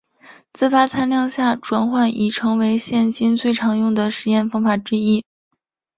[0.51, 5.23] 自发参量下转换已成为现今最常用的实验方法之一。